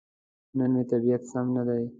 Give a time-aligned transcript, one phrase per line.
[0.57, 1.85] نن مې طبيعت سم ندی.